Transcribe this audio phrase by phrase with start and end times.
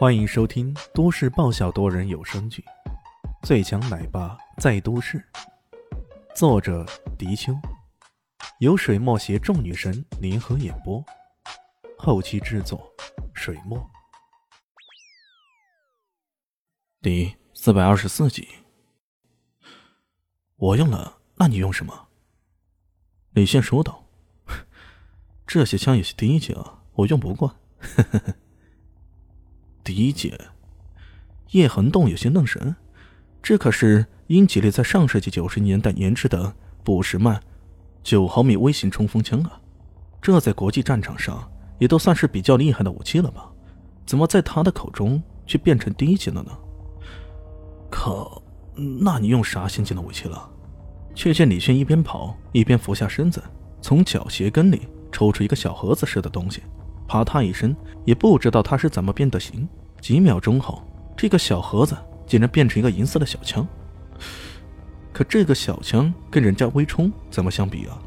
[0.00, 2.64] 欢迎收听都市爆笑多人有声剧
[3.46, 5.18] 《最强奶爸在都市》，
[6.34, 6.86] 作者：
[7.18, 7.52] 迪秋，
[8.60, 11.04] 由水墨携众女神联合演播，
[11.98, 12.90] 后期制作：
[13.34, 13.78] 水墨。
[17.02, 18.48] 第四百二十四集，
[20.56, 22.08] 我用了，那你用什么？
[23.32, 24.02] 李现说道
[25.46, 28.34] ：“这些枪也是第一级啊，我用不惯。”呵呵呵。
[29.84, 30.38] 理解，
[31.50, 32.76] 叶恒栋有些愣神，
[33.42, 37.42] 这可是英吉利在上世纪九十年代研制的布什曼
[38.02, 39.60] 九毫米微型冲锋枪啊，
[40.22, 43.50] 这在国际战场上也都算是比较厉害的武器了吧？
[44.06, 46.50] 怎么在他的口中却变成低级了呢？
[47.90, 48.30] 可，
[49.00, 50.48] 那你用啥先进的武器了？
[51.14, 53.42] 却见李轩一边跑一边俯下身子，
[53.82, 56.62] 从脚鞋跟里抽出一个小盒子似的东西，
[57.10, 57.74] 啪嗒一声，
[58.04, 59.68] 也不知道他是怎么变的形。
[60.00, 60.80] 几秒钟后，
[61.16, 63.66] 这个小盒子竟然变成一个银色的小枪。
[65.12, 67.98] 可这个小枪跟人家微冲怎么相比啊？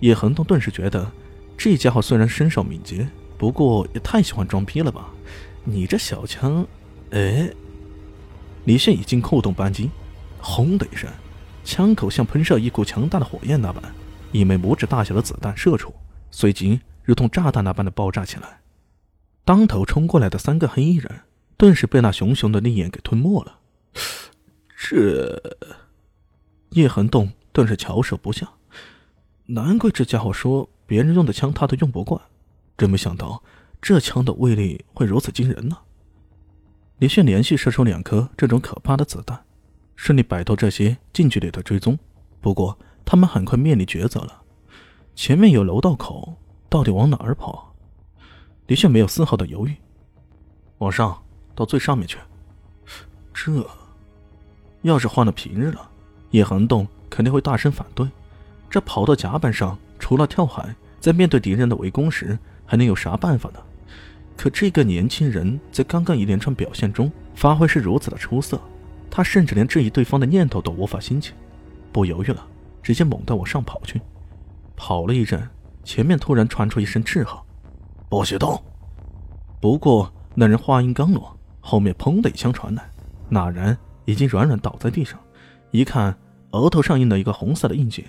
[0.00, 1.10] 叶恒东顿时觉得，
[1.56, 3.08] 这家伙虽然身手敏捷，
[3.38, 5.08] 不过也太喜欢装逼了吧？
[5.64, 6.66] 你这小枪，
[7.12, 7.50] 哎！
[8.66, 9.90] 李现已经扣动扳机，
[10.38, 11.08] 轰的一声，
[11.64, 13.82] 枪口像喷射一股强大的火焰那般，
[14.32, 15.90] 一枚拇指大小的子弹射出，
[16.30, 18.60] 随即如同炸弹那般的爆炸起来。
[19.44, 21.20] 当头冲过来的三个黑衣人，
[21.56, 23.60] 顿时被那熊熊的利焰给吞没了。
[24.76, 25.40] 这
[26.70, 28.50] 叶恒栋顿时翘首不下，
[29.46, 32.20] 难怪这家伙说别人用的枪他都用不惯，
[32.76, 33.40] 真没想到
[33.80, 35.78] 这枪的威力会如此惊人呢。
[36.98, 39.44] 李炫连续射出两颗这种可怕的子弹，
[39.94, 41.96] 顺利摆脱这些近距离的追踪。
[42.40, 44.42] 不过他们很快面临抉择了：
[45.14, 46.36] 前面有楼道口，
[46.76, 47.74] 到底往哪儿跑？
[48.66, 49.74] 的确没有丝毫的犹豫，
[50.76, 51.16] 往上
[51.54, 52.18] 到最上面去。
[53.32, 53.66] 这
[54.82, 55.88] 要是换了平日了，
[56.32, 58.06] 叶恒栋肯定会大声反对。
[58.68, 63.60] 这跑到甲板上，除了跳海，在面对敌人的围攻时，还能有啥办法呢？
[64.36, 68.60] 可这个年轻人在刚刚一连串表现中发挥是如此的出色，
[69.10, 71.32] 他甚至连质疑对方的念头都无法兴起。
[71.90, 72.46] 不犹豫了，
[72.82, 73.98] 直接猛地往上跑去。
[74.76, 75.48] 跑了一阵，
[75.86, 77.40] 前面突然传出一声斥喝。
[78.08, 78.60] 不许动！
[79.60, 82.90] 不过那人话音刚落，后面砰的一枪传来，
[83.28, 85.18] 那人已经软软倒在地上。
[85.70, 86.18] 一看
[86.50, 88.04] 额头上印了一个红色的印记，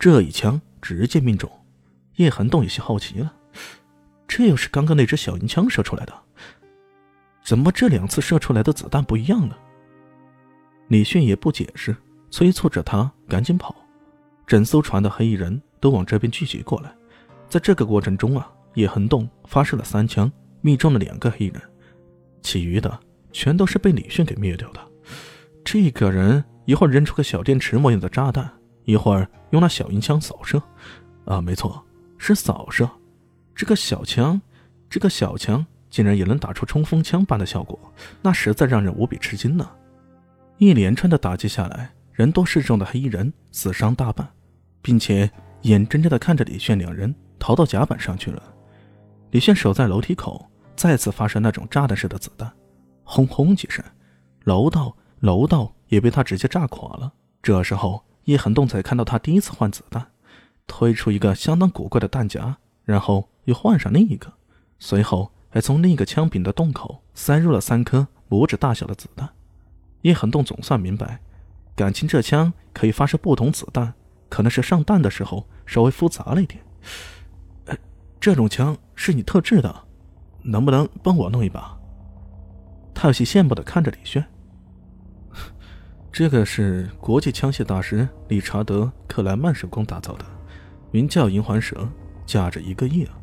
[0.00, 1.48] 这一枪直接命中。
[2.16, 3.32] 叶寒动有些好奇了，
[4.26, 6.12] 这又是刚刚那只小银枪射出来的？
[7.44, 9.54] 怎么这两次射出来的子弹不一样呢？
[10.88, 11.96] 李迅也不解释，
[12.30, 13.74] 催促着他赶紧跑。
[14.44, 16.92] 整艘船的黑衣人都往这边聚集过来，
[17.52, 18.50] 在这个过程中啊。
[18.76, 20.32] 叶恒栋发射了三枪，
[20.62, 21.60] 命中了两个黑人，
[22.40, 22.98] 其余的
[23.30, 24.80] 全都是被李迅给灭掉的。
[25.62, 28.50] 这个人一会儿扔出个小电池模样的炸弹，
[28.86, 30.58] 一会儿用那小银枪扫射，
[31.26, 31.84] 啊，没错，
[32.16, 32.88] 是扫射。
[33.54, 34.40] 这个小枪，
[34.88, 37.78] 这个小枪竟然也能打出冲锋枪般的效果，
[38.22, 39.68] 那实在让人无比吃惊呢。
[40.56, 44.26] 一连串的打击下来，人多势众的黑衣人死伤大半，
[44.80, 45.30] 并且
[45.60, 48.40] 眼睁睁地看着李炫两人逃到甲板上去了。
[49.32, 52.52] 李炫守在楼梯口，再次发射那种炸弹式的子弹，
[53.02, 53.84] 轰轰几声，
[54.44, 57.12] 楼道楼道也被他直接炸垮了。
[57.42, 60.06] 这时候，叶恒栋才看到他第一次换子弹，
[60.68, 64.32] 推出一个相当古怪的弹夹，然后又换上另一个，
[64.78, 69.28] 随后还从另一个枪柄的洞口塞入了三颗拇指大小的子弹。
[70.02, 71.18] 叶恒栋总算明白，
[71.74, 73.92] 感情这枪可以发射不同子弹，
[74.28, 76.62] 可能是上弹的时候稍微复杂了一点。
[78.22, 79.82] 这种枪是你特制的，
[80.42, 81.76] 能不能帮我弄一把？
[82.94, 84.24] 他有些羡慕的看着李轩。
[86.12, 90.24] 这个是国际枪械大师理查德·克莱曼手工打造的，
[90.92, 91.88] 名叫银环蛇，
[92.24, 93.18] 价值一个亿啊！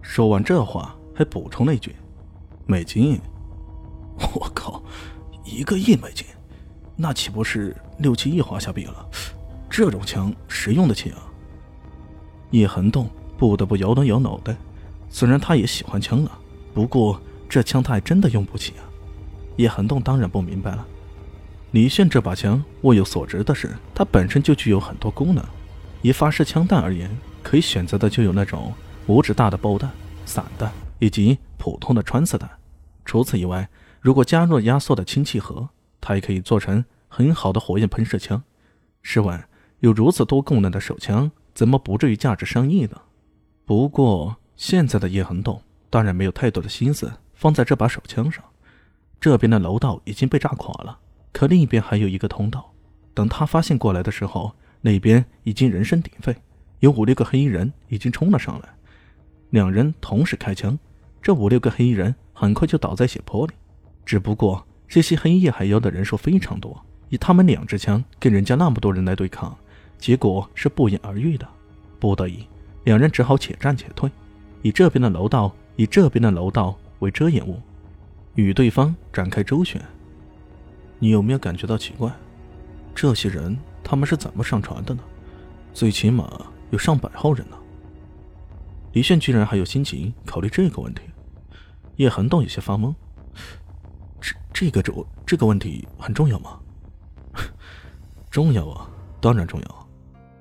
[0.00, 1.94] 说完这话，还补充了一句
[2.64, 3.20] ：“美金。”
[4.34, 4.82] 我靠，
[5.44, 6.26] 一个亿美金，
[6.96, 9.06] 那岂不是六七亿华夏币了？
[9.68, 11.18] 这种枪谁用得起啊？
[12.52, 13.06] 叶恒栋。
[13.36, 14.56] 不得不摇了摇脑袋，
[15.08, 16.38] 虽然他也喜欢枪啊，
[16.72, 18.82] 不过这枪他还真的用不起啊。
[19.56, 20.86] 叶寒栋当然不明白了，
[21.72, 25.44] 李炫这把枪物有所值的是，它本身就具有很多功能。
[26.02, 27.10] 以发射枪弹而言，
[27.42, 28.72] 可以选择的就有那种
[29.06, 29.90] 拇指大的爆弹、
[30.26, 32.50] 散弹以及普通的穿刺弹。
[33.04, 33.68] 除此以外，
[34.00, 35.68] 如果加入压缩的氢气盒，
[36.00, 38.42] 它也可以做成很好的火焰喷射枪。
[39.02, 39.42] 试问，
[39.80, 43.00] 有如此多功能的手枪，怎么不至于价值上亿呢？
[43.66, 48.44] 不过，现在的叶恒栋当然没有太多的心思放在这把手枪上。
[49.18, 50.98] 这边的楼道已经被炸垮了，
[51.32, 52.70] 可另一边还有一个通道。
[53.14, 54.52] 等他发现过来的时候，
[54.82, 56.36] 那边已经人声鼎沸，
[56.80, 58.68] 有五六个黑衣人已经冲了上来。
[59.48, 60.78] 两人同时开枪，
[61.22, 63.54] 这五六个黑衣人很快就倒在血泊里。
[64.04, 69.56] 只不过这些黑夜海妖的人数非常多，以他们两支枪跟人家那么多人来对抗，
[69.96, 71.48] 结果是不言而喻的。
[71.98, 72.46] 不得已，
[72.84, 74.10] 两人只好且战且退，
[74.62, 77.60] 以这边的楼道以这边的楼道为遮掩物，
[78.34, 79.82] 与对方展开周旋。
[80.98, 82.12] 你有没有感觉到奇怪？
[82.94, 85.02] 这些人他们是怎么上船的呢？
[85.72, 87.56] 最起码有上百号人呢。
[88.92, 91.02] 李炫居然还有心情考虑这个问题，
[91.96, 92.94] 叶恒道有些发懵。
[94.20, 96.60] 这这个这这个问题很重要吗？
[98.30, 98.88] 重要啊，
[99.20, 99.88] 当然重要。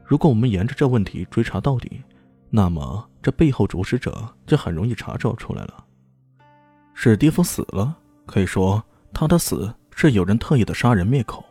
[0.05, 2.03] 如果我们沿着这问题追查到底，
[2.55, 5.83] 那么这背后主使者就很容易查找出来了。
[6.93, 7.97] 史蒂夫死了，
[8.27, 11.43] 可以说他的死是有人特意的杀人灭口，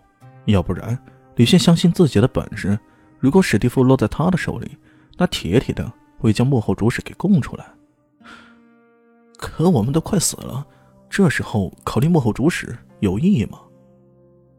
[0.44, 0.96] 要不然
[1.34, 2.78] 李现相信自己的本事，
[3.18, 4.78] 如果史蒂夫落在他的手里，
[5.18, 7.66] 那铁铁的会将幕后主使给供出来。
[9.36, 10.64] 可我们都快死了，
[11.10, 13.58] 这时候考虑幕后主使有意义吗？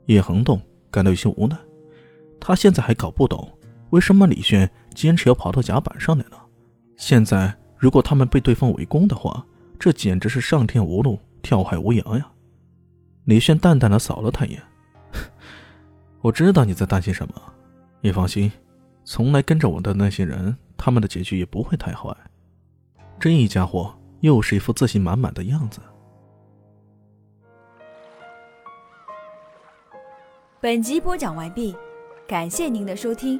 [0.07, 0.61] 叶恒栋
[0.91, 1.57] 感到有些无奈，
[2.37, 3.49] 他现在还搞不懂。
[3.93, 6.37] 为什么李炫坚持要跑到甲板上来呢？
[6.97, 9.45] 现在如果他们被对方围攻的话，
[9.79, 12.27] 这简直是上天无路，跳海无涯呀！
[13.25, 14.63] 李炫淡淡的扫了他一眼，
[16.21, 17.35] 我知道你在担心什么，
[18.01, 18.51] 你放心，
[19.03, 22.11] 从来跟着我的那些人，他们的结局也不会太坏。
[23.19, 25.79] 这一家伙又是一副自信满满的样子。
[30.59, 31.75] 本集播讲完毕，
[32.27, 33.39] 感谢您的收听。